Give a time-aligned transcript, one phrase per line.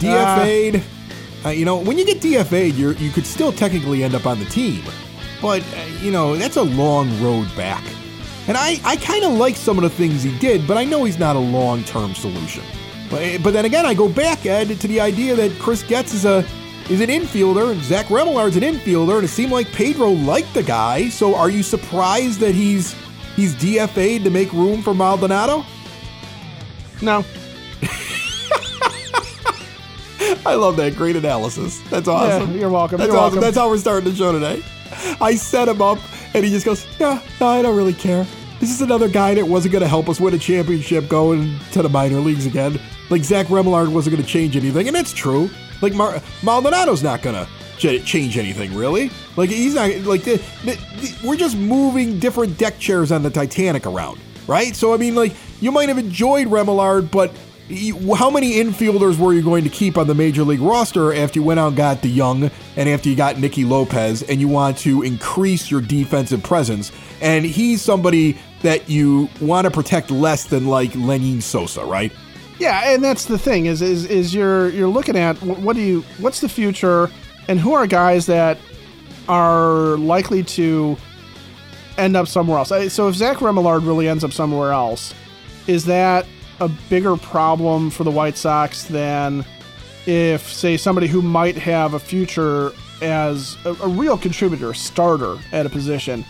[0.00, 0.82] DFA'd.
[1.44, 4.38] Uh, you know, when you get DFA'd, you you could still technically end up on
[4.38, 4.82] the team.
[5.40, 7.84] But, uh, you know, that's a long road back.
[8.48, 11.04] And I, I kind of like some of the things he did, but I know
[11.04, 12.64] he's not a long term solution.
[13.10, 16.24] But, but then again, I go back, Ed, to the idea that Chris Getz is
[16.24, 16.44] a
[16.90, 20.62] is an infielder and Zach Remillard's an infielder, and it seemed like Pedro liked the
[20.62, 21.10] guy.
[21.10, 22.94] So are you surprised that he's
[23.36, 25.64] he's DFA'd to make room for Maldonado?
[27.02, 27.24] No.
[30.46, 30.96] I love that.
[30.96, 31.80] Great analysis.
[31.90, 32.52] That's awesome.
[32.52, 32.98] Yeah, you're welcome.
[32.98, 33.36] That's you're awesome.
[33.36, 33.40] welcome.
[33.40, 34.62] That's how we're starting the show today.
[35.20, 35.98] I set him up,
[36.34, 38.26] and he just goes, "Yeah, no, I don't really care.
[38.60, 41.82] This is another guy that wasn't going to help us win a championship going to
[41.82, 42.80] the minor leagues again.
[43.08, 45.48] Like Zach Remillard wasn't going to change anything, and that's true.
[45.80, 47.48] Like Mar- Maldonado's not going to
[48.04, 49.10] change anything, really.
[49.36, 53.30] Like he's not like the, the, the, we're just moving different deck chairs on the
[53.30, 54.74] Titanic around, right?
[54.74, 57.32] So I mean, like you might have enjoyed Remillard, but
[58.16, 61.44] how many infielders were you going to keep on the major league roster after you
[61.44, 65.02] went out and got DeJong and after you got Nicky Lopez and you want to
[65.02, 66.90] increase your defensive presence?
[67.20, 72.10] And he's somebody that you want to protect less than like Lenyn Sosa, right?
[72.58, 76.00] Yeah, and that's the thing is is is you're you're looking at what do you
[76.18, 77.10] what's the future
[77.48, 78.58] and who are guys that
[79.28, 80.96] are likely to
[81.98, 82.92] end up somewhere else.
[82.92, 85.14] So if Zach Remillard really ends up somewhere else,
[85.66, 86.26] is that
[86.60, 89.44] a bigger problem for the White Sox than
[90.06, 92.72] if say somebody who might have a future
[93.02, 96.24] as a, a real contributor, starter at a position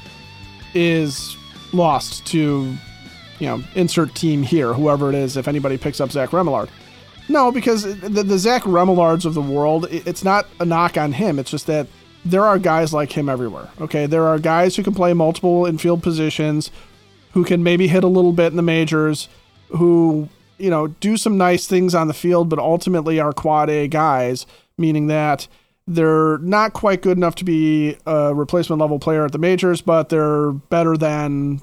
[0.75, 1.37] is
[1.73, 2.77] lost to
[3.39, 6.69] you know, insert team here, whoever it is, if anybody picks up Zach Remillard.
[7.29, 11.39] No, because the, the Zach Remillards of the world, it's not a knock on him.
[11.39, 11.87] It's just that
[12.25, 13.69] there are guys like him everywhere.
[13.81, 16.71] Okay, there are guys who can play multiple infield positions,
[17.33, 19.29] who can maybe hit a little bit in the majors,
[19.71, 23.89] who you know do some nice things on the field, but ultimately are quad A
[23.89, 24.47] guys,
[24.77, 25.49] meaning that
[25.87, 30.11] they're not quite good enough to be a replacement level player at the majors, but
[30.11, 31.61] they're better than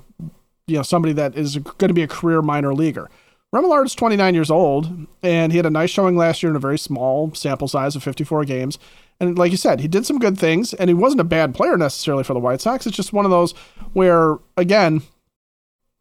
[0.67, 3.09] you know somebody that is going to be a career minor leaguer.
[3.53, 6.59] Remillard is 29 years old, and he had a nice showing last year in a
[6.59, 8.77] very small sample size of 54 games.
[9.19, 11.77] And like you said, he did some good things, and he wasn't a bad player
[11.77, 12.85] necessarily for the White Sox.
[12.85, 13.53] It's just one of those
[13.93, 15.03] where, again,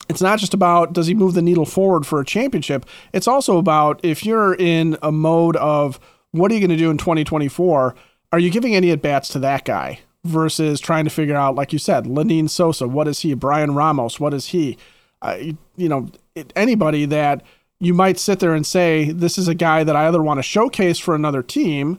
[0.08, 2.86] it's not just about does he move the needle forward for a championship.
[3.12, 5.98] It's also about if you're in a mode of
[6.32, 7.94] what are you going to do in 2024?
[8.32, 11.72] Are you giving any at bats to that guy versus trying to figure out, like
[11.72, 13.34] you said, Lenyn Sosa, what is he?
[13.34, 14.76] Bryan Ramos, what is he?
[15.22, 15.38] Uh,
[15.76, 17.42] you, know, it, anybody that
[17.78, 20.42] you might sit there and say, this is a guy that I either want to
[20.42, 21.98] showcase for another team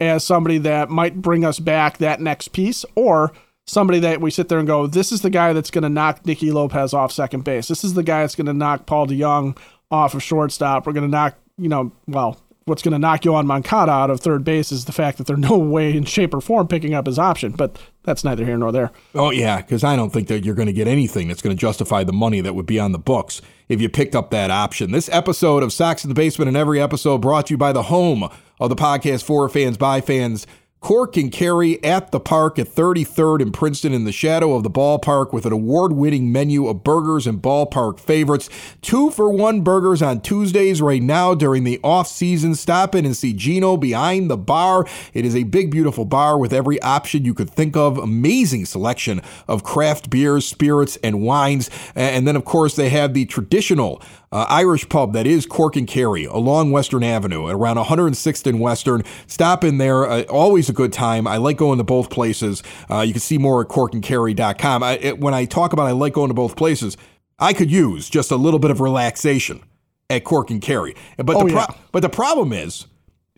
[0.00, 3.32] as somebody that might bring us back that next piece, or
[3.70, 6.26] somebody that we sit there and go, this is the guy that's going to knock
[6.26, 7.68] Nicky Lopez off second base.
[7.68, 9.56] This is the guy that's going to knock Paul DeJong
[9.90, 10.86] off of shortstop.
[10.86, 14.20] We're going to knock, you know, well, what's going to knock Yoán Moncada out of
[14.20, 17.06] third base is the fact that they're no way in shape or form picking up
[17.06, 18.90] his option, but that's neither here nor there.
[19.14, 21.60] Oh yeah, because I don't think that you're going to get anything that's going to
[21.60, 24.90] justify the money that would be on the books if you picked up that option.
[24.90, 27.84] This episode of Sox in the Basement and every episode brought to you by the
[27.84, 30.46] home of the podcast for fans by fans.
[30.80, 34.70] Cork and Kerry at the park at 33rd and Princeton in the shadow of the
[34.70, 38.48] ballpark with an award winning menu of burgers and ballpark favorites.
[38.80, 42.54] Two for one burgers on Tuesdays right now during the off season.
[42.54, 44.86] Stop in and see Gino behind the bar.
[45.12, 47.98] It is a big, beautiful bar with every option you could think of.
[47.98, 51.68] Amazing selection of craft beers, spirits, and wines.
[51.94, 54.02] And then, of course, they have the traditional
[54.32, 58.60] uh, Irish pub that is Cork and Kerry along Western Avenue at around 106th and
[58.60, 59.02] Western.
[59.26, 60.06] Stop in there.
[60.08, 61.26] Uh, always a good time.
[61.26, 62.62] I like going to both places.
[62.90, 64.82] Uh, you can see more at corkandkerry.com.
[64.82, 66.96] I, it, when I talk about I like going to both places,
[67.38, 69.62] I could use just a little bit of relaxation
[70.08, 70.94] at Cork and Kerry.
[71.16, 71.74] But Oh, the pro- yeah.
[71.92, 72.86] but the problem is,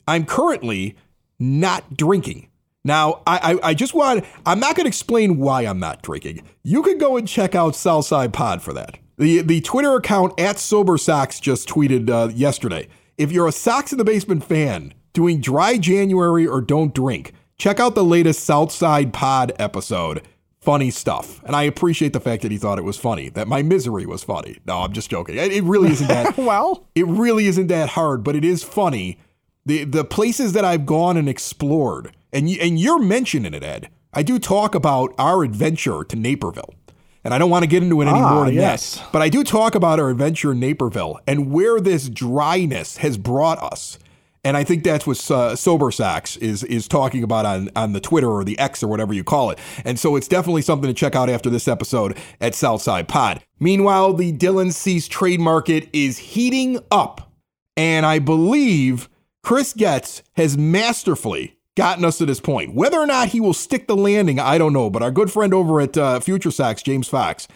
[0.09, 0.97] I'm currently
[1.39, 2.49] not drinking.
[2.85, 6.43] Now, I, I, I just want, I'm not going to explain why I'm not drinking.
[6.65, 8.99] You can go and check out Southside Pod for that.
[9.23, 12.89] The, the Twitter account at Sober Sox just tweeted uh, yesterday.
[13.17, 17.79] If you're a Sox in the Basement fan doing dry January or don't drink, check
[17.79, 20.23] out the latest Southside Pod episode.
[20.61, 21.41] Funny stuff.
[21.45, 24.25] And I appreciate the fact that he thought it was funny, that my misery was
[24.25, 24.59] funny.
[24.67, 25.37] No, I'm just joking.
[25.37, 26.37] It, really isn't that.
[26.37, 29.19] Well, It really isn't that hard, but it is funny
[29.65, 33.89] the the places that I've gone and explored, and you, and you're mentioning it, Ed.
[34.13, 36.75] I do talk about our adventure to Naperville.
[37.25, 38.97] And I don't want to get into it any Ah, more than yes.
[38.97, 39.13] that.
[39.13, 43.63] But I do talk about our adventure in Naperville and where this dryness has brought
[43.63, 43.99] us.
[44.45, 48.01] And I think that's what uh, Sober Sox is is talking about on, on the
[48.01, 49.61] Twitter or the X or whatever you call it.
[49.85, 53.41] And so it's definitely something to check out after this episode at Southside Pod.
[53.61, 57.31] Meanwhile, the Dylan Cease trade market is heating up.
[57.77, 59.09] And I believe
[59.45, 62.75] Chris Getz has masterfully gotten us to this point.
[62.75, 64.91] Whether or not he will stick the landing, I don't know.
[64.91, 67.49] But our good friend over at uh, Future Sox, James Fox,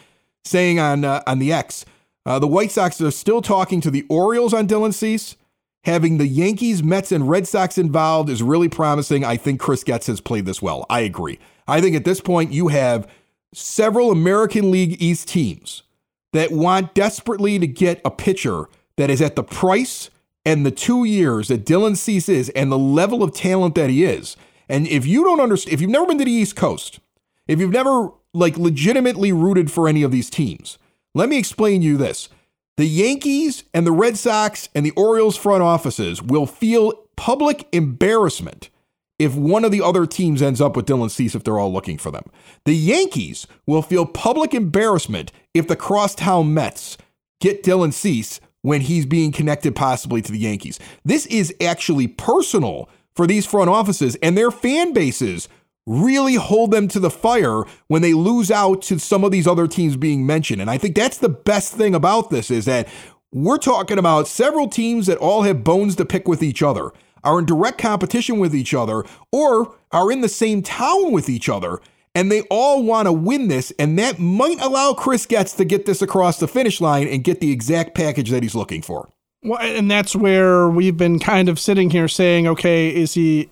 [0.45, 1.85] saying on uh, on the X,
[2.25, 5.37] uh, the White Sox are still talking to the Orioles on Dylan Cease.
[5.85, 9.25] Having the Yankees, Mets, and Red Sox involved is really promising.
[9.25, 10.85] I think Chris Getz has played this well.
[10.91, 11.39] I agree.
[11.69, 13.09] I think at this point you have
[13.55, 15.85] several American League East teams
[16.33, 18.65] that want desperately to get a pitcher
[18.97, 20.11] that is at the price
[20.46, 24.04] and the two years that Dylan Cease is and the level of talent that he
[24.04, 24.37] is.
[24.69, 27.00] And if you don't understand, if you've never been to the East Coast,
[27.48, 30.78] if you've never like legitimately rooted for any of these teams,
[31.14, 32.28] let me explain you this.
[32.76, 38.70] The Yankees and the Red Sox and the Orioles front offices will feel public embarrassment
[39.19, 41.96] if one of the other teams ends up with Dylan Cease if they're all looking
[41.98, 42.25] for them.
[42.66, 46.98] The Yankees will feel public embarrassment if the crosstown Mets
[47.40, 50.81] get Dylan Cease when he's being connected possibly to the Yankees.
[51.05, 55.49] This is actually personal for these front offices and their fan bases
[55.87, 59.69] really hold them to the fire when they lose out to some of these other
[59.69, 60.61] teams being mentioned.
[60.61, 62.89] And I think that's the best thing about this is that
[63.33, 66.91] we're talking about several teams that all have bones to pick with each other,
[67.23, 71.49] are in direct competition with each other, or are in the same town with each
[71.49, 71.79] other.
[72.17, 75.85] And they all want to win this, and that might allow Chris Getz to get
[75.85, 79.11] this across the finish line and get the exact package that he's looking for.
[79.43, 83.51] Well, and that's where we've been kind of sitting here saying, okay, is he,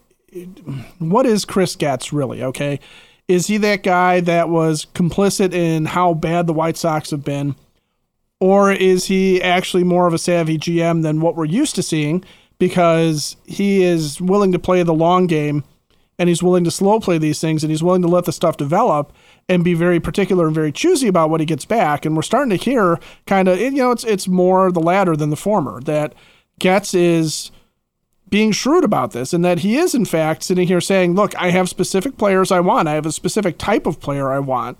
[0.98, 2.42] what is Chris Getz really?
[2.42, 2.80] Okay.
[3.28, 7.56] Is he that guy that was complicit in how bad the White Sox have been?
[8.40, 12.24] Or is he actually more of a savvy GM than what we're used to seeing
[12.58, 15.64] because he is willing to play the long game
[16.18, 18.56] and he's willing to slow play these things and he's willing to let the stuff
[18.56, 19.12] develop
[19.48, 22.04] and be very particular and very choosy about what he gets back.
[22.04, 25.30] And we're starting to hear kind of, you know, it's it's more the latter than
[25.30, 26.14] the former that
[26.58, 27.50] Getz is
[28.28, 31.50] being shrewd about this and that he is in fact sitting here saying, look, I
[31.50, 32.88] have specific players I want.
[32.88, 34.78] I have a specific type of player I want.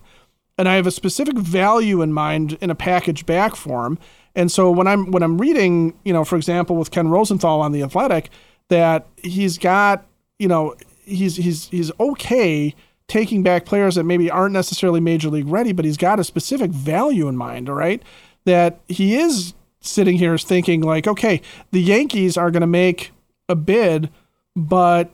[0.57, 3.99] And I have a specific value in mind in a package back for him.
[4.37, 7.73] And so when I'm when I'm reading, you know, for example, with Ken Rosenthal on
[7.73, 8.31] the Athletic,
[8.69, 10.07] that he's got,
[10.39, 12.75] you know, he's he's he's okay
[13.07, 16.71] taking back players that maybe aren't necessarily major league ready, but he's got a specific
[16.71, 18.03] value in mind, all right?
[18.45, 23.13] That he is sitting here thinking like, okay, the Yankees are going to make
[23.49, 24.11] a bid,
[24.57, 25.11] but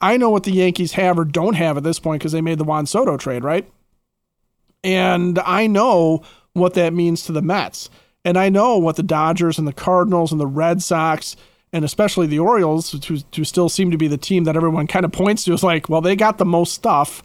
[0.00, 2.58] I know what the Yankees have or don't have at this point because they made
[2.58, 3.68] the Juan Soto trade, right?
[4.84, 6.22] And I know
[6.52, 7.88] what that means to the Mets.
[8.24, 11.36] And I know what the Dodgers and the Cardinals and the Red Sox
[11.72, 15.04] and especially the Orioles, who, who still seem to be the team that everyone kind
[15.04, 17.22] of points to, is like, well, they got the most stuff.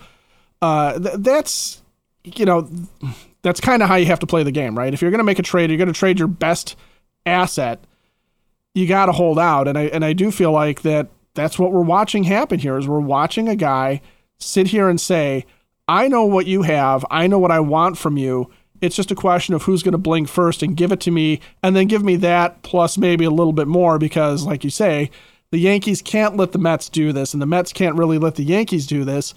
[0.62, 1.82] Uh, th- that's,
[2.24, 2.70] you know,
[3.42, 4.94] that's kind of how you have to play the game, right?
[4.94, 6.76] If you're going to make a trade, you're going to trade your best
[7.26, 7.80] asset.
[8.74, 11.08] You got to hold out, and I and I do feel like that.
[11.34, 12.78] That's what we're watching happen here.
[12.78, 14.01] Is we're watching a guy
[14.38, 15.46] sit here and say,
[15.88, 17.06] "I know what you have.
[17.10, 19.98] I know what I want from you." It's just a question of who's going to
[19.98, 23.31] blink first and give it to me, and then give me that plus maybe a
[23.31, 25.10] little bit more because, like you say,
[25.51, 28.43] the Yankees can't let the Mets do this, and the Mets can't really let the
[28.43, 29.34] Yankees do this,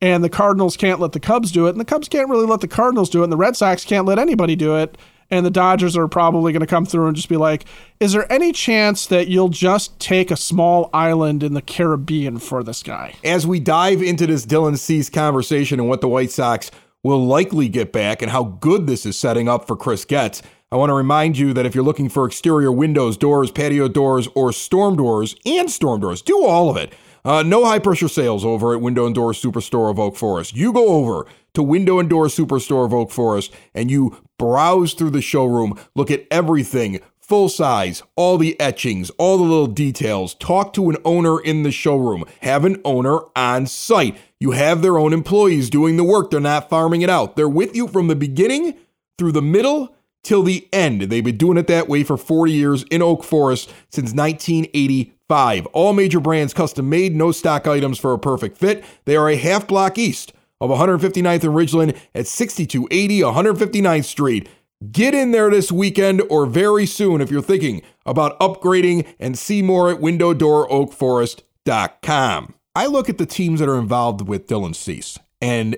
[0.00, 2.60] and the Cardinals can't let the Cubs do it, and the Cubs can't really let
[2.60, 4.98] the Cardinals do it, and the Red Sox can't let anybody do it,
[5.30, 7.64] and the Dodgers are probably going to come through and just be like,
[7.98, 12.62] "Is there any chance that you'll just take a small island in the Caribbean for
[12.62, 16.70] this guy?" As we dive into this Dylan Cease conversation and what the White Sox
[17.04, 20.42] will likely get back and how good this is setting up for Chris Getz.
[20.72, 24.26] I want to remind you that if you're looking for exterior windows, doors, patio doors,
[24.34, 26.92] or storm doors, and storm doors, do all of it.
[27.24, 30.56] Uh, no high pressure sales over at Window and Door Superstore of Oak Forest.
[30.56, 35.10] You go over to Window and Door Superstore of Oak Forest and you browse through
[35.10, 40.34] the showroom, look at everything full size, all the etchings, all the little details.
[40.34, 42.24] Talk to an owner in the showroom.
[42.42, 44.18] Have an owner on site.
[44.38, 46.30] You have their own employees doing the work.
[46.30, 47.34] They're not farming it out.
[47.34, 48.74] They're with you from the beginning
[49.16, 51.02] through the middle till the end.
[51.02, 55.66] They've been doing it that way for 40 years in Oak Forest since 1985.
[55.66, 58.84] All major brands custom made, no stock items for a perfect fit.
[59.06, 64.48] They are a half block east of 159th and Ridgeland at 6280 159th Street.
[64.90, 69.62] Get in there this weekend or very soon if you're thinking about upgrading and see
[69.62, 72.54] more at window-door-oak-forest.com.
[72.74, 75.76] I look at the teams that are involved with Dylan Cease and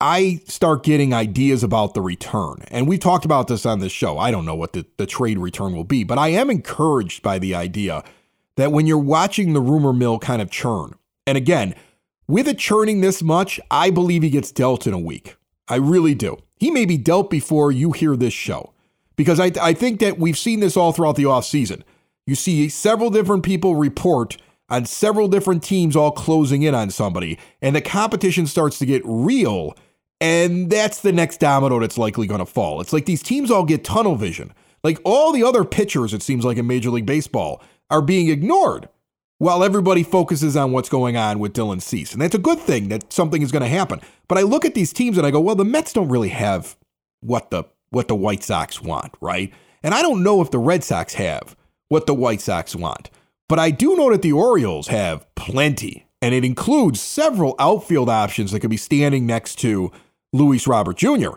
[0.00, 2.64] I start getting ideas about the return.
[2.68, 4.18] And we talked about this on this show.
[4.18, 7.38] I don't know what the, the trade return will be, but I am encouraged by
[7.38, 8.02] the idea
[8.56, 11.76] that when you're watching the rumor mill kind of churn, and again,
[12.26, 15.36] with it churning this much, I believe he gets dealt in a week.
[15.72, 16.36] I really do.
[16.58, 18.74] He may be dealt before you hear this show
[19.16, 21.82] because I, I think that we've seen this all throughout the offseason.
[22.26, 24.36] You see several different people report
[24.68, 29.00] on several different teams all closing in on somebody, and the competition starts to get
[29.06, 29.74] real.
[30.20, 32.82] And that's the next domino that's likely going to fall.
[32.82, 34.52] It's like these teams all get tunnel vision.
[34.84, 38.90] Like all the other pitchers, it seems like in Major League Baseball, are being ignored
[39.42, 42.12] while everybody focuses on what's going on with Dylan Cease.
[42.12, 44.00] And that's a good thing that something is going to happen.
[44.28, 46.76] But I look at these teams and I go, well, the Mets don't really have
[47.22, 49.52] what the what the White Sox want, right?
[49.82, 51.56] And I don't know if the Red Sox have
[51.88, 53.10] what the White Sox want.
[53.48, 58.52] But I do know that the Orioles have plenty, and it includes several outfield options
[58.52, 59.90] that could be standing next to
[60.32, 61.30] Luis Robert Jr.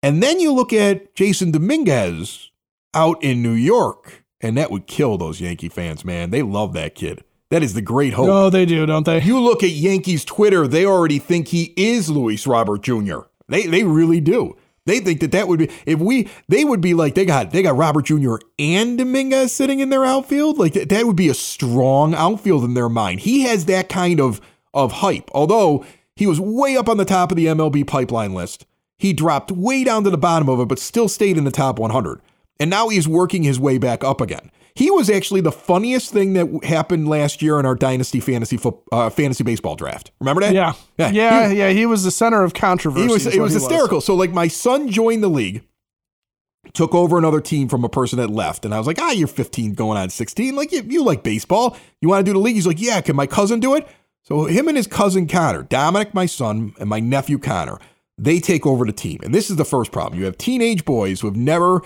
[0.00, 2.52] And then you look at Jasson Dominguez
[2.94, 6.30] out in New York, and that would kill those Yankee fans, man.
[6.30, 7.24] They love that kid.
[7.50, 8.28] That is the great hope.
[8.28, 9.22] Oh, they do, don't they?
[9.22, 13.20] You look at Yankees Twitter, they already think he is Luis Robert Jr.
[13.48, 14.56] They they really do.
[14.84, 17.62] They think that that would be if we they would be like they got they
[17.62, 18.36] got Robert Jr.
[18.58, 22.74] and Dominguez sitting in their outfield like that, that would be a strong outfield in
[22.74, 23.20] their mind.
[23.20, 24.40] He has that kind of
[24.74, 25.30] of hype.
[25.32, 25.84] Although
[26.16, 28.66] he was way up on the top of the MLB pipeline list,
[28.98, 31.78] he dropped way down to the bottom of it, but still stayed in the top
[31.78, 32.20] 100.
[32.60, 34.50] And now he's working his way back up again.
[34.78, 38.80] He was actually the funniest thing that happened last year in our dynasty fantasy fo-
[38.92, 40.12] uh, fantasy baseball draft.
[40.20, 40.54] Remember that?
[40.54, 41.48] Yeah, yeah, yeah.
[41.48, 43.02] He, yeah, he was the center of controversy.
[43.02, 43.26] He was.
[43.26, 43.96] It was hysterical.
[43.96, 44.04] Was.
[44.04, 45.64] So like, my son joined the league,
[46.74, 49.26] took over another team from a person that left, and I was like, ah, you're
[49.26, 50.54] 15, going on 16.
[50.54, 51.76] Like you, you like baseball?
[52.00, 52.54] You want to do the league?
[52.54, 53.00] He's like, yeah.
[53.00, 53.88] Can my cousin do it?
[54.22, 57.78] So him and his cousin Connor, Dominic, my son, and my nephew Connor,
[58.16, 59.18] they take over the team.
[59.24, 60.20] And this is the first problem.
[60.20, 61.82] You have teenage boys who have never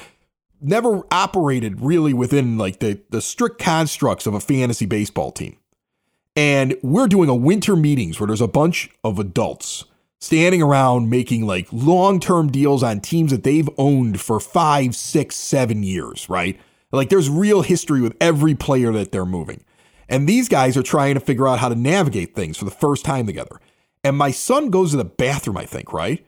[0.62, 5.57] never operated really within like the, the strict constructs of a fantasy baseball team.
[6.35, 9.85] And we're doing a winter meetings where there's a bunch of adults
[10.21, 15.37] standing around making like long term deals on teams that they've owned for five, six,
[15.37, 16.59] seven years, right?
[16.92, 19.64] Like there's real history with every player that they're moving.
[20.09, 23.04] And these guys are trying to figure out how to navigate things for the first
[23.04, 23.61] time together.
[24.04, 26.25] And my son goes to the bathroom, I think, right?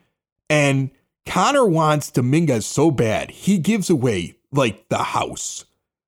[0.49, 0.91] And
[1.27, 5.65] Connor wants Dominguez so bad, he gives away like the house.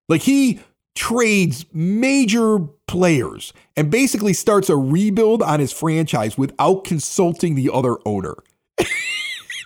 [0.09, 0.61] Like he
[0.95, 7.97] trades major players and basically starts a rebuild on his franchise without consulting the other
[8.05, 8.35] owner.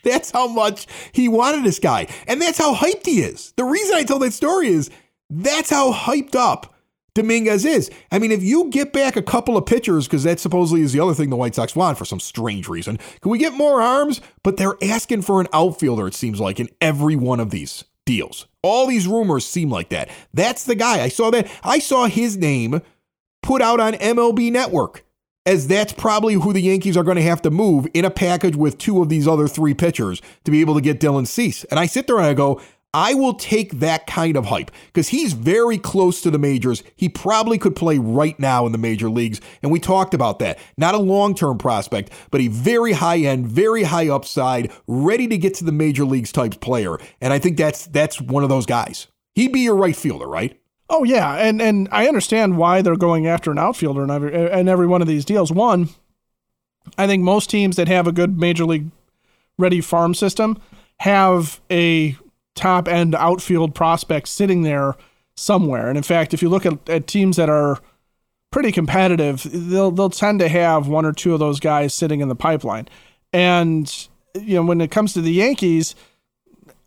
[0.04, 2.06] that's how much he wanted this guy.
[2.26, 3.52] And that's how hyped he is.
[3.56, 4.90] The reason I tell that story is
[5.28, 6.74] that's how hyped up
[7.14, 7.90] Dominguez is.
[8.10, 11.00] I mean, if you get back a couple of pitchers, because that supposedly is the
[11.00, 14.20] other thing the White Sox want for some strange reason, can we get more arms?
[14.42, 18.46] But they're asking for an outfielder, it seems like, in every one of these deals.
[18.62, 20.10] All these rumors seem like that.
[20.34, 21.02] That's the guy.
[21.02, 21.50] I saw that.
[21.62, 22.82] I saw his name
[23.42, 25.04] put out on MLB Network
[25.46, 28.56] as that's probably who the Yankees are going to have to move in a package
[28.56, 31.64] with two of these other three pitchers to be able to get Dylan Cease.
[31.64, 32.60] And I sit there and I go,
[32.92, 36.82] I will take that kind of hype because he's very close to the majors.
[36.96, 39.40] He probably could play right now in the major leagues.
[39.62, 40.58] And we talked about that.
[40.76, 45.38] Not a long term prospect, but a very high end, very high upside, ready to
[45.38, 46.98] get to the major leagues type player.
[47.20, 49.06] And I think that's that's one of those guys.
[49.36, 50.60] He'd be your right fielder, right?
[50.88, 54.68] Oh yeah, and and I understand why they're going after an outfielder in every in
[54.68, 55.52] every one of these deals.
[55.52, 55.90] One,
[56.98, 58.90] I think most teams that have a good major league
[59.56, 60.58] ready farm system
[60.98, 62.16] have a
[62.60, 64.94] top end outfield prospects sitting there
[65.34, 65.88] somewhere.
[65.88, 67.78] And in fact, if you look at, at teams that are
[68.50, 72.28] pretty competitive, they'll they'll tend to have one or two of those guys sitting in
[72.28, 72.88] the pipeline.
[73.32, 75.94] And you know, when it comes to the Yankees,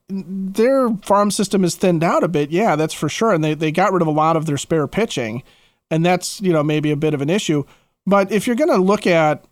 [0.08, 2.52] their farm system is thinned out a bit.
[2.52, 3.34] Yeah, that's for sure.
[3.34, 5.44] And they, they got rid of a lot of their spare pitching.
[5.90, 7.64] And that's, you know, maybe a bit of an issue.
[8.06, 9.46] But if you're gonna look at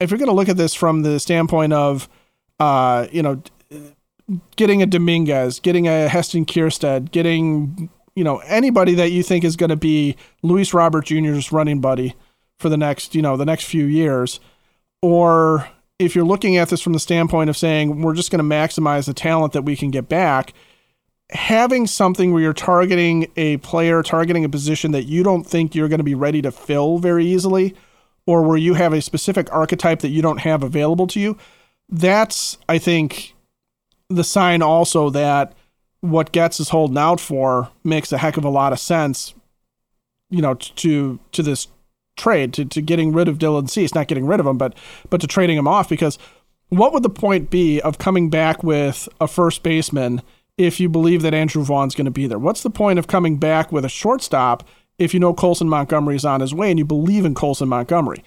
[0.00, 2.08] if you're gonna look at this from the standpoint of
[2.60, 3.42] uh, you know,
[4.56, 9.56] getting a Dominguez, getting a Heston Kjerstad, getting you know anybody that you think is
[9.56, 12.14] going to be Luis Robert Jr.'s running buddy
[12.58, 14.40] for the next you know the next few years,
[15.02, 18.54] or if you're looking at this from the standpoint of saying we're just going to
[18.54, 20.52] maximize the talent that we can get back,
[21.30, 25.88] having something where you're targeting a player, targeting a position that you don't think you're
[25.88, 27.74] going to be ready to fill very easily,
[28.26, 31.36] or where you have a specific archetype that you don't have available to you,
[31.88, 33.33] that's I think
[34.08, 35.54] the sign also that
[36.00, 39.34] what Getz is holding out for makes a heck of a lot of sense,
[40.30, 41.68] you know, to to this
[42.16, 44.76] trade, to, to getting rid of Dylan Cease, not getting rid of him, but
[45.10, 46.18] but to trading him off because
[46.68, 50.22] what would the point be of coming back with a first baseman
[50.56, 52.38] if you believe that Andrew Vaughn's going to be there?
[52.38, 54.66] What's the point of coming back with a shortstop
[54.98, 58.22] if you know Colson Montgomery is on his way and you believe in Colson Montgomery?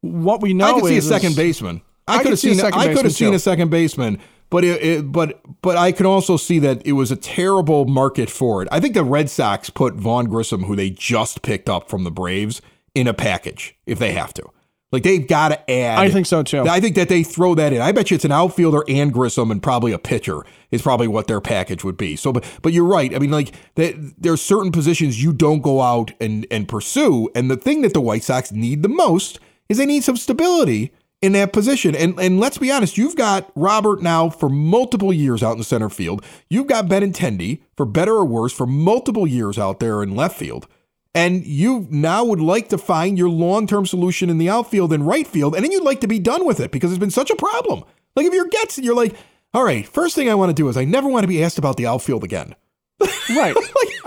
[0.00, 1.82] What we know I could see a second baseman.
[2.08, 2.60] I, I could have see a seen.
[2.60, 4.18] second I could have seen a second baseman,
[4.50, 8.28] but it, it, but but I can also see that it was a terrible market
[8.28, 8.68] for it.
[8.70, 12.10] I think the Red Sox put Vaughn Grissom, who they just picked up from the
[12.10, 12.60] Braves,
[12.94, 14.44] in a package if they have to.
[14.92, 16.00] Like they've got to add.
[16.00, 16.62] I think so, too.
[16.62, 17.80] I think that they throw that in.
[17.80, 21.28] I bet you it's an outfielder and Grissom and probably a pitcher is probably what
[21.28, 22.16] their package would be.
[22.16, 23.14] So, but but you're right.
[23.14, 27.48] I mean, like that, there's certain positions you don't go out and and pursue, and
[27.48, 29.38] the thing that the White Sox need the most
[29.68, 31.94] is they need some stability in that position.
[31.94, 35.88] And and let's be honest, you've got Robert now for multiple years out in center
[35.88, 36.24] field.
[36.48, 40.66] You've got Benintendi for better or worse for multiple years out there in left field.
[41.12, 45.06] And you now would like to find your long term solution in the outfield and
[45.06, 47.30] right field, and then you'd like to be done with it because it's been such
[47.30, 47.84] a problem.
[48.14, 49.16] Like if you're Getz, you're like,
[49.52, 51.58] all right, first thing I want to do is I never want to be asked
[51.58, 52.54] about the outfield again.
[53.30, 53.56] right.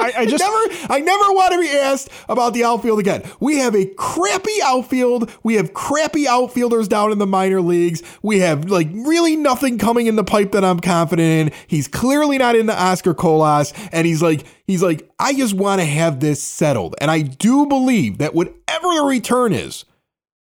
[0.04, 3.24] I, I just never, I never want to be asked about the outfield again.
[3.40, 5.32] We have a crappy outfield.
[5.44, 8.04] We have crappy outfielders down in the minor leagues.
[8.22, 11.60] We have like really nothing coming in the pipe that I'm confident in.
[11.68, 15.86] He's clearly not into Oscar Colas, and he's like, he's like, I just want to
[15.86, 16.96] have this settled.
[17.00, 19.86] And I do believe that whatever the return is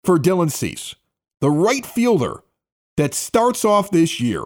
[0.04, 0.96] for Dylan Cease,
[1.42, 2.44] the right fielder
[2.98, 4.44] that starts off this year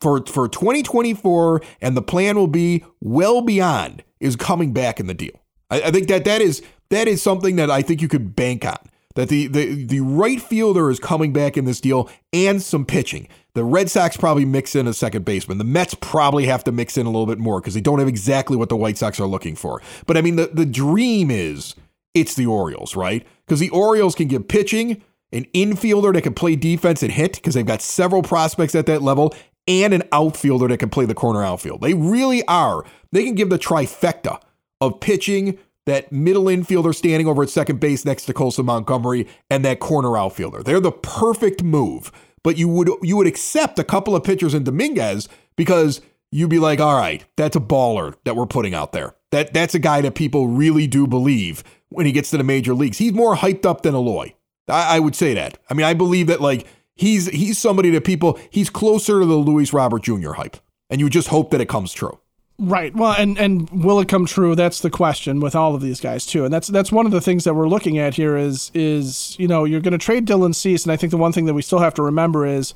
[0.00, 5.14] for for 2024 and the plan will be well beyond is coming back in the
[5.14, 5.42] deal.
[5.70, 8.64] I, I think that that is that is something that I think you could bank
[8.64, 8.78] on.
[9.14, 13.28] That the, the the right fielder is coming back in this deal and some pitching.
[13.54, 15.56] The Red Sox probably mix in a second baseman.
[15.56, 18.08] The Mets probably have to mix in a little bit more because they don't have
[18.08, 19.80] exactly what the White Sox are looking for.
[20.06, 21.74] But I mean, the, the dream is
[22.12, 23.26] it's the Orioles, right?
[23.46, 27.54] Because the Orioles can get pitching, an infielder that can play defense and hit because
[27.54, 29.34] they've got several prospects at that level,
[29.66, 31.80] and an outfielder that can play the corner outfield.
[31.80, 32.84] They really are.
[33.12, 34.40] They can give the trifecta
[34.80, 39.64] of pitching, that middle infielder standing over at second base next to Colson Montgomery, and
[39.64, 40.62] that corner outfielder.
[40.62, 42.12] They're the perfect move.
[42.42, 46.00] But you would you would accept a couple of pitchers in Dominguez because
[46.30, 49.16] you'd be like, all right, that's a baller that we're putting out there.
[49.32, 52.72] That that's a guy that people really do believe when he gets to the major
[52.72, 52.98] leagues.
[52.98, 54.34] He's more hyped up than Eloy.
[54.68, 55.58] I, I would say that.
[55.68, 59.36] I mean, I believe that like he's he's somebody that people he's closer to the
[59.36, 60.32] Luis Robert Jr.
[60.32, 60.56] hype,
[60.90, 62.18] and you just hope that it comes true.
[62.58, 62.94] Right.
[62.94, 64.54] Well, and and will it come true?
[64.54, 66.44] That's the question with all of these guys too.
[66.44, 69.46] And that's that's one of the things that we're looking at here is is you
[69.46, 71.62] know you're going to trade Dylan Cease, and I think the one thing that we
[71.62, 72.72] still have to remember is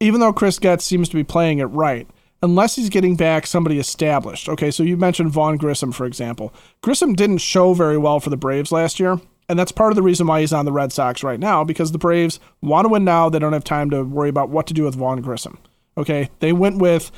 [0.00, 2.06] even though Chris Getz seems to be playing it right,
[2.42, 4.50] unless he's getting back somebody established.
[4.50, 6.52] Okay, so you mentioned Vaughn Grissom for example.
[6.82, 9.18] Grissom didn't show very well for the Braves last year.
[9.52, 11.92] And that's part of the reason why he's on the Red Sox right now, because
[11.92, 13.28] the Braves want to win now.
[13.28, 15.58] They don't have time to worry about what to do with Vaughn Grissom.
[15.98, 16.30] Okay.
[16.38, 17.12] They went with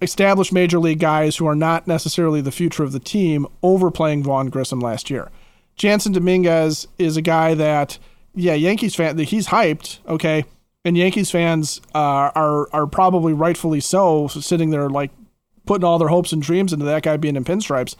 [0.00, 4.48] established major league guys who are not necessarily the future of the team overplaying Vaughn
[4.48, 5.30] Grissom last year.
[5.76, 7.98] Jasson Dominguez is a guy that,
[8.34, 10.46] yeah, Yankees fan, he's hyped, okay,
[10.86, 15.10] and Yankees fans uh, are are probably rightfully so, sitting there like
[15.66, 17.94] putting all their hopes and dreams into that guy being in pinstripes.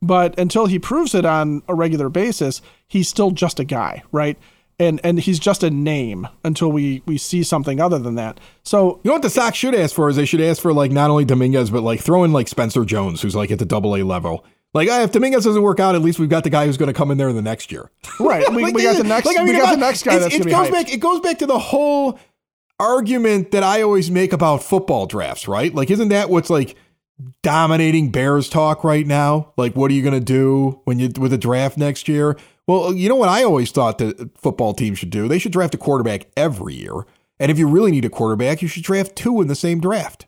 [0.00, 4.38] But until he proves it on a regular basis, he's still just a guy, right?
[4.78, 8.38] And and he's just a name until we we see something other than that.
[8.62, 10.92] So You know what the Sox should ask for is they should ask for like
[10.92, 13.96] not only Dominguez but like throw in like Spencer Jones, who's like at the Double
[13.96, 14.44] A level.
[14.74, 16.86] Like ah, if Dominguez doesn't work out, at least we've got the guy who's going
[16.86, 17.90] to come in there in the next year.
[18.20, 20.04] right, we, Like, we got the next like, I mean, we got I- the next
[20.04, 20.92] guy that's it goes back.
[20.92, 22.16] It goes back to the whole
[22.78, 25.74] argument that I always make about football drafts, right?
[25.74, 26.76] Like, isn't that what's like
[27.42, 29.52] dominating Bears talk right now?
[29.56, 32.36] Like, what are you going to do when you with a draft next year?
[32.66, 35.26] Well, you know what I always thought that football teams should do?
[35.26, 37.06] They should draft a quarterback every year.
[37.40, 40.26] And if you really need a quarterback, you should draft two in the same draft.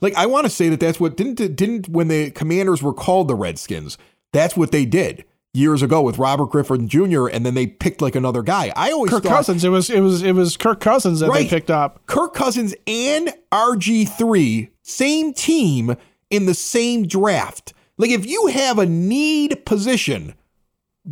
[0.00, 3.28] Like I want to say that that's what didn't didn't when the Commanders were called
[3.28, 3.96] the Redskins.
[4.32, 7.28] That's what they did years ago with Robert Griffin Jr.
[7.28, 8.72] And then they picked like another guy.
[8.76, 9.64] I always Kirk thought Cousins.
[9.64, 12.04] It was it was it was Kirk Cousins that they picked up.
[12.06, 15.96] Kirk Cousins and RG3, same team
[16.30, 17.72] in the same draft.
[17.96, 20.34] Like if you have a need position,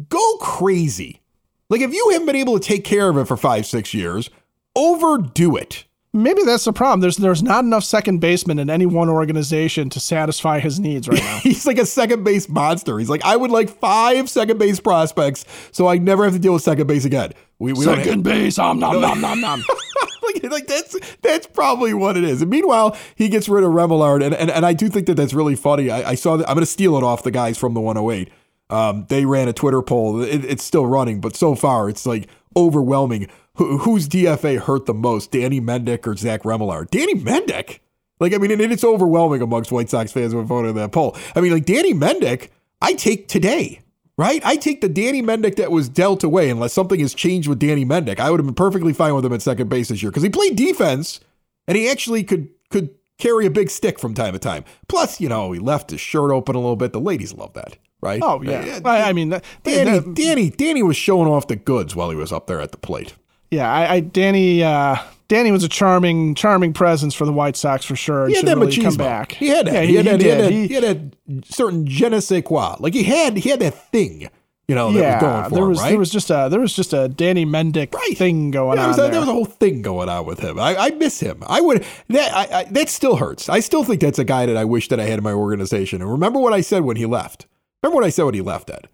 [0.09, 1.21] go crazy.
[1.69, 4.31] Like if you haven't been able to take care of it for five, six years,
[4.75, 5.85] overdo it.
[6.15, 7.01] Maybe that's the problem.
[7.01, 11.19] There's there's not enough second basemen in any one organization to satisfy his needs right
[11.19, 11.39] now.
[11.43, 12.99] He's like a second base monster.
[12.99, 16.53] He's like, I would like five second base prospects so I never have to deal
[16.53, 17.33] with second base again.
[17.59, 19.65] We, we don't base, om nom nom nom nom.
[20.23, 22.43] like, like that's that's probably what it is.
[22.43, 25.33] And meanwhile, he gets rid of Remillard, and, and, and I do think that that's
[25.33, 25.91] really funny.
[25.91, 28.31] I, I saw that I'm going to steal it off the guys from the 108.
[28.69, 30.21] Um, they ran a Twitter poll.
[30.23, 33.29] It, it's still running, but so far it's like overwhelming.
[33.57, 36.91] Who, whose DFA hurt the most, Danny Mendick or Zach Remillard?
[36.91, 37.81] Danny Mendick.
[38.21, 41.17] Like I mean, and it's overwhelming amongst White Sox fans when voting that poll.
[41.35, 42.49] I mean, like Danny Mendick,
[42.81, 43.83] I take today
[44.17, 44.43] right?
[44.45, 47.85] I take the Danny Mendick that was dealt away unless something has changed with Danny
[47.85, 48.21] Mendick.
[48.21, 50.29] I would have been perfectly fine with him at second base this year because he
[50.29, 51.21] played defense
[51.67, 54.65] and he actually could could carry a big stick from time to time.
[54.89, 56.93] Plus, you know, he left his shirt open a little bit.
[56.93, 58.21] The ladies love that, right?
[58.23, 58.81] Oh yeah.
[58.85, 62.11] Uh, I, I mean, that, Danny, that, Danny, Danny was showing off the goods while
[62.11, 63.15] he was up there at the plate.
[63.53, 64.65] Yeah, I, I Danny.
[64.65, 64.97] Uh,
[65.29, 68.29] Danny was a charming, charming presence for the White Sox for sure.
[68.29, 69.33] He had that really come back.
[69.33, 69.75] He had that.
[69.75, 72.21] Yeah, he, he, had, he, that, he, had that, he, had that certain je ne
[72.21, 72.77] sais quoi.
[72.81, 74.29] Like he had, he had that thing.
[74.69, 75.91] You know, yeah, was there was him, right?
[75.91, 78.17] there was just a there was just a Danny Mendick right.
[78.17, 78.97] thing going yeah, on.
[78.97, 79.11] there.
[79.11, 79.21] there.
[79.21, 80.59] was a whole thing going on with him.
[80.59, 81.43] I, I miss him.
[81.47, 83.51] I would that I, I, that still hurts.
[83.51, 86.01] I still think that's a guy that I wish that I had in my organization.
[86.01, 87.47] And remember what I said when he left.
[87.83, 88.89] Remember what I said when he left, Ed.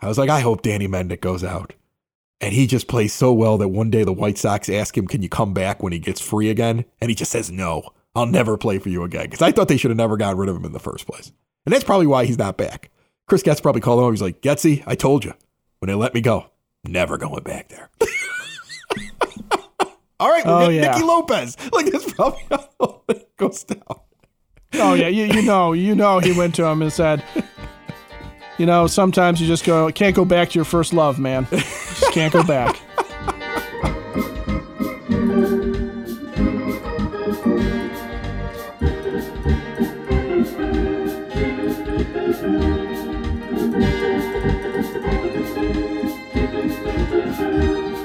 [0.00, 1.74] I was like, I hope Danny Mendick goes out.
[2.42, 5.22] And he just plays so well that one day the White Sox ask him, Can
[5.22, 6.84] you come back when he gets free again?
[7.00, 9.26] And he just says, No, I'll never play for you again.
[9.26, 11.30] Because I thought they should have never gotten rid of him in the first place.
[11.64, 12.90] And that's probably why he's not back.
[13.28, 14.12] Chris Getz probably called him up.
[14.12, 15.34] He's like, Getsy, I told you.
[15.78, 16.46] When they let me go,
[16.84, 17.90] never going back there.
[20.20, 20.92] All right, we'll oh, get yeah.
[20.92, 21.56] Nicky Lopez.
[21.72, 24.00] Like that's probably how it goes down.
[24.74, 27.24] Oh yeah, you, you know, you know he went to him and said,
[28.58, 31.46] you know, sometimes you just go can't go back to your first love, man.
[31.50, 32.80] Just can't go back.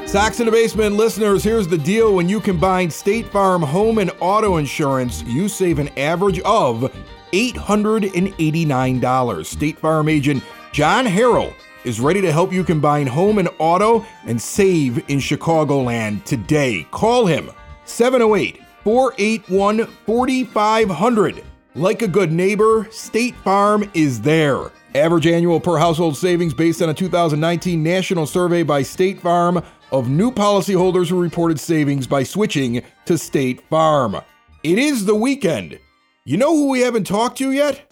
[0.07, 2.15] Sox in the Basement listeners, here's the deal.
[2.15, 6.91] When you combine State Farm home and auto insurance, you save an average of
[7.31, 9.45] $889.
[9.45, 14.41] State Farm agent John Harrell is ready to help you combine home and auto and
[14.41, 16.87] save in Chicagoland today.
[16.91, 17.49] Call him
[17.85, 21.43] 708 481 4500.
[21.75, 24.71] Like a good neighbor, State Farm is there.
[24.95, 30.09] Average annual per household savings based on a 2019 national survey by State Farm of
[30.09, 34.17] new policyholders who reported savings by switching to State Farm.
[34.63, 35.79] It is the weekend.
[36.27, 37.83] You know who we haven't talked to yet?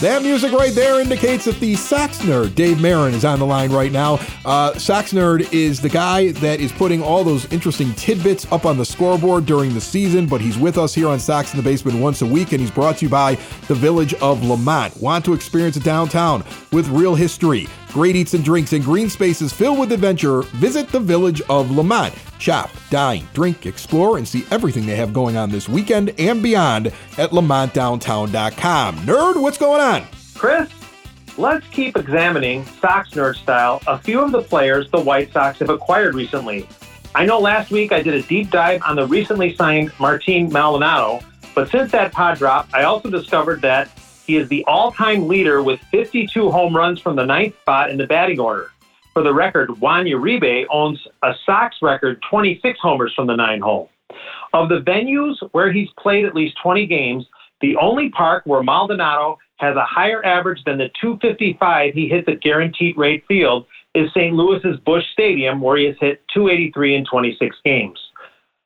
[0.00, 0.85] That music right there
[1.16, 4.20] indicates that the Sox nerd, Dave Marin, is on the line right now.
[4.44, 8.76] Uh, Sox nerd is the guy that is putting all those interesting tidbits up on
[8.76, 11.98] the scoreboard during the season, but he's with us here on Sox in the Basement
[11.98, 14.94] once a week, and he's brought to you by the Village of Lamont.
[14.98, 19.54] Want to experience a downtown with real history, great eats and drinks, and green spaces
[19.54, 20.42] filled with adventure?
[20.42, 22.12] Visit the Village of Lamont.
[22.38, 26.88] Shop, dine, drink, explore, and see everything they have going on this weekend and beyond
[27.16, 28.96] at LamontDowntown.com.
[28.98, 30.06] Nerd, what's going on?
[30.34, 30.68] Chris,
[31.38, 35.70] let's keep examining Sox Nerd style a few of the players the White Sox have
[35.70, 36.66] acquired recently.
[37.14, 41.20] I know last week I did a deep dive on the recently signed Martin Maldonado,
[41.54, 43.90] but since that pod drop, I also discovered that
[44.26, 47.98] he is the all time leader with 52 home runs from the ninth spot in
[47.98, 48.70] the batting order.
[49.12, 53.90] For the record, Juan Uribe owns a Sox record 26 homers from the nine hole.
[54.52, 57.26] Of the venues where he's played at least 20 games,
[57.60, 62.40] the only park where Maldonado has a higher average than the 255 he hits at
[62.40, 64.34] Guaranteed Rate Field is St.
[64.34, 67.98] Louis's Busch Stadium, where he has hit 283 in 26 games.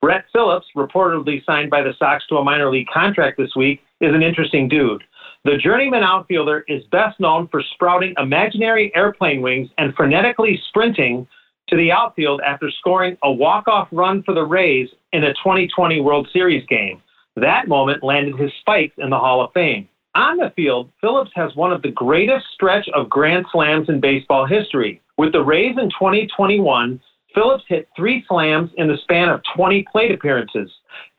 [0.03, 4.15] Brett Phillips, reportedly signed by the Sox to a minor league contract this week, is
[4.15, 5.05] an interesting dude.
[5.45, 11.27] The journeyman outfielder is best known for sprouting imaginary airplane wings and frenetically sprinting
[11.69, 16.29] to the outfield after scoring a walk-off run for the Rays in a 2020 World
[16.33, 17.01] Series game.
[17.37, 19.89] That moment landed his spikes in the Hall of Fame.
[20.15, 24.47] On the field, Phillips has one of the greatest stretch of grand slams in baseball
[24.47, 25.01] history.
[25.17, 27.01] With the Rays in 2021,
[27.35, 30.71] Phillips hit three slams in the span of 20 plate appearances.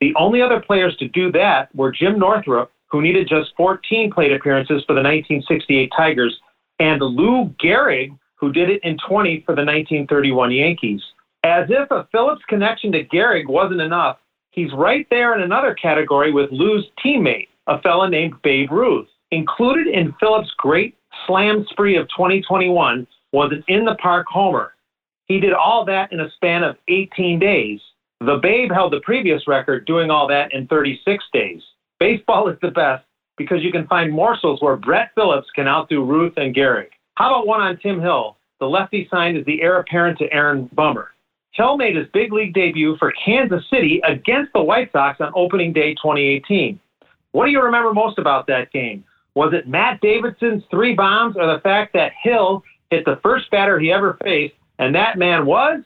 [0.02, 4.34] The only other players to do that were Jim Northrup who needed just 14 plate
[4.34, 6.38] appearances for the 1968 Tigers,
[6.80, 11.02] and Lou Gehrig, who did it in 20 for the 1931 Yankees.
[11.44, 14.18] As if a Phillips connection to Gehrig wasn't enough,
[14.52, 19.08] he's right there in another category with Lou's teammate, a fella named Babe Ruth.
[19.32, 20.96] Included in Phillips' great
[21.26, 24.74] slam spree of 2021 was an in the park homer.
[25.26, 27.80] He did all that in a span of 18 days.
[28.20, 31.62] The Babe held the previous record, doing all that in 36 days.
[32.00, 33.06] Baseball is the best
[33.38, 36.90] because you can find morsels where Brett Phillips can outdo Ruth and Gehrig.
[37.16, 38.38] How about one on Tim Hill?
[38.60, 41.12] The lefty signed as the heir apparent to Aaron Bummer.
[41.54, 45.74] Hill made his big league debut for Kansas City against the White Sox on opening
[45.74, 46.80] day 2018.
[47.32, 49.04] What do you remember most about that game?
[49.36, 53.80] Was it Matt Davidson's three bombs or the fact that Hill hit the first batter
[53.80, 55.82] he ever faced, and that man was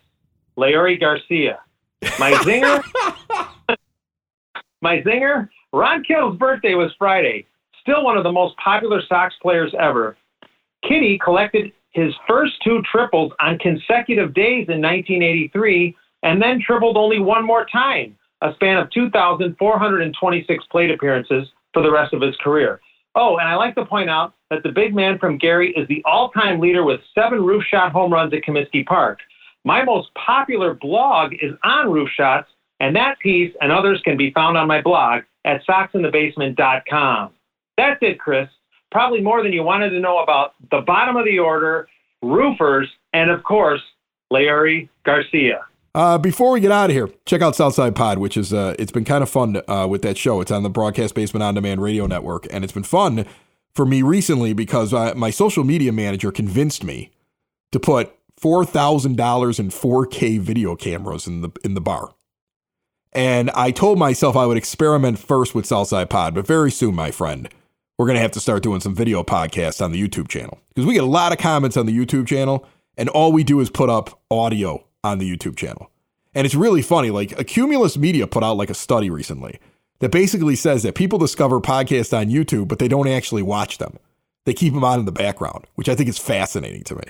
[0.58, 1.60] Leury Garcia?
[2.20, 2.82] My zinger,
[4.82, 7.46] my zinger, Ron Kittle's birthday was Friday.
[7.82, 10.18] Still one of the most popular Sox players ever.
[10.88, 17.20] Kitty collected his first two triples on consecutive days in 1983 and then tripled only
[17.20, 22.80] one more time, a span of 2,426 plate appearances for the rest of his career.
[23.16, 26.04] Oh, and I like to point out that the big man from Gary is the
[26.06, 29.20] all time leader with seven roof shot home runs at Comiskey Park.
[29.64, 32.48] My most popular blog is on roof shots,
[32.80, 37.32] and that piece and others can be found on my blog at soxinthebasement.com.
[37.78, 38.48] That's it, Chris.
[38.92, 41.88] Probably more than you wanted to know about the bottom of the order,
[42.22, 43.82] roofers, and of course,
[44.32, 45.62] Leury Garcia.
[45.96, 48.92] Uh, before we get out of here, check out Southside Pod, which is uh, it's
[48.92, 50.42] been kind of fun uh, with that show.
[50.42, 53.26] It's on the Broadcast Basement On Demand Radio Network, and it's been fun
[53.74, 57.12] for me recently because uh, my social media manager convinced me
[57.72, 62.14] to put four thousand dollars in 4K video cameras in the in the bar.
[63.14, 67.10] And I told myself I would experiment first with Southside Pod, but very soon, my
[67.10, 67.48] friend,
[67.98, 70.94] we're gonna have to start doing some video podcasts on the YouTube channel because we
[70.94, 73.90] get a lot of comments on the YouTube channel, and all we do is put
[73.90, 75.92] up audio on the YouTube channel.
[76.34, 77.12] And it's really funny.
[77.12, 79.60] Like Accumulus Media put out like a study recently
[80.00, 83.98] that basically says that people discover podcasts on YouTube, but they don't actually watch them.
[84.46, 87.04] They keep them on in the background, which I think is fascinating to me.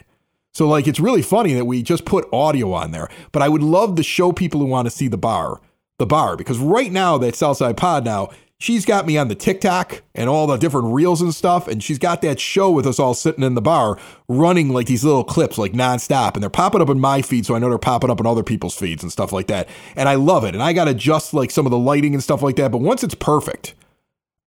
[0.53, 3.63] So like it's really funny that we just put audio on there, but I would
[3.63, 5.59] love to show people who want to see the bar,
[5.97, 10.01] the bar, because right now that Southside Pod now she's got me on the TikTok
[10.13, 11.67] and all the different reels and stuff.
[11.67, 15.03] And she's got that show with us all sitting in the bar running like these
[15.03, 16.33] little clips, like nonstop.
[16.33, 17.45] And they're popping up in my feed.
[17.45, 19.67] So I know they're popping up in other people's feeds and stuff like that.
[19.95, 20.53] And I love it.
[20.53, 22.71] And I got to adjust like some of the lighting and stuff like that.
[22.71, 23.73] But once it's perfect,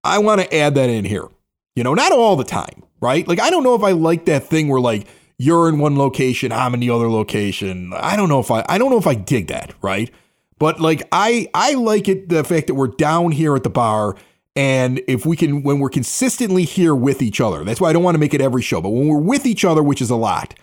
[0.03, 1.27] I want to add that in here.
[1.75, 3.27] You know, not all the time, right?
[3.27, 5.07] Like, I don't know if I like that thing where like,
[5.41, 7.93] you're in one location, I'm in the other location.
[7.95, 10.11] I don't know if I I don't know if I dig that, right?
[10.59, 14.15] But like I I like it the fact that we're down here at the bar
[14.55, 17.63] and if we can when we're consistently here with each other.
[17.63, 19.65] That's why I don't want to make it every show, but when we're with each
[19.65, 20.53] other, which is a lot.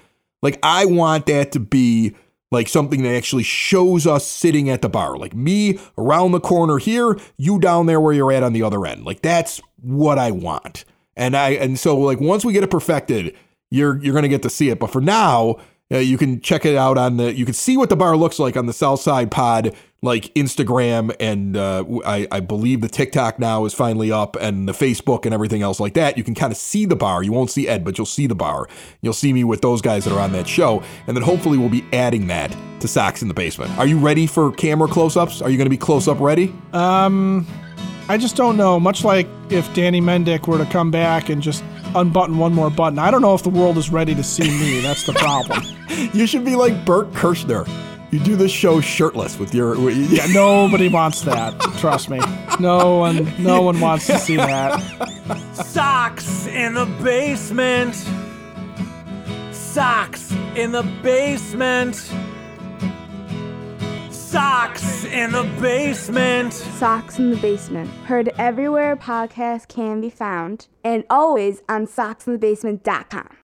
[0.43, 2.15] Like I want that to be
[2.53, 5.17] like something that actually shows us sitting at the bar.
[5.17, 8.87] Like me around the corner here, you down there where you're at on the other
[8.87, 9.05] end.
[9.05, 10.85] Like that's what I want.
[11.17, 13.35] And I and so like once we get it perfected,
[13.71, 14.79] you're you're going to get to see it.
[14.79, 15.57] But for now,
[15.93, 17.35] uh, you can check it out on the.
[17.35, 21.15] You can see what the bar looks like on the South Side Pod, like Instagram,
[21.19, 25.33] and uh, I, I believe the TikTok now is finally up, and the Facebook and
[25.35, 26.17] everything else like that.
[26.17, 27.23] You can kind of see the bar.
[27.23, 28.69] You won't see Ed, but you'll see the bar.
[29.01, 31.69] You'll see me with those guys that are on that show, and then hopefully we'll
[31.69, 33.77] be adding that to Sox in the Basement.
[33.79, 35.41] Are you ready for camera close-ups?
[35.43, 36.55] Are you going to be close-up ready?
[36.73, 37.47] Um,
[38.09, 38.79] I just don't know.
[38.79, 42.99] Much like if Danny Mendick were to come back and just unbutton one more button.
[42.99, 44.81] I don't know if the world is ready to see me.
[44.81, 45.63] That's the problem.
[46.13, 47.67] you should be like Bert Kreischer.
[48.11, 49.77] You do the show shirtless with your.
[49.91, 51.59] yeah, nobody wants that.
[51.79, 52.21] Trust me.
[52.61, 54.81] No one, no one wants to see that.
[55.55, 57.95] Sox in the basement.
[59.53, 61.97] Sox in the basement.
[64.11, 66.53] Sox in the basement.
[66.53, 67.89] Sox in the Basement.
[68.05, 73.36] Heard everywhere podcasts can be found and always on soxinthebasement.com.